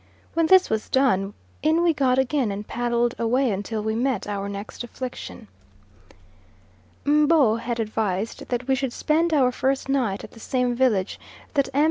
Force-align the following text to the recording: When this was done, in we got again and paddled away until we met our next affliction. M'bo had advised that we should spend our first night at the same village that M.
When 0.33 0.47
this 0.47 0.67
was 0.67 0.89
done, 0.89 1.35
in 1.61 1.83
we 1.83 1.93
got 1.93 2.17
again 2.17 2.49
and 2.51 2.67
paddled 2.67 3.13
away 3.19 3.51
until 3.51 3.83
we 3.83 3.93
met 3.93 4.25
our 4.25 4.49
next 4.49 4.83
affliction. 4.83 5.47
M'bo 7.05 7.57
had 7.57 7.79
advised 7.79 8.47
that 8.47 8.67
we 8.67 8.73
should 8.73 8.93
spend 8.93 9.31
our 9.31 9.51
first 9.51 9.89
night 9.89 10.23
at 10.23 10.31
the 10.31 10.39
same 10.39 10.73
village 10.73 11.19
that 11.53 11.69
M. 11.75 11.79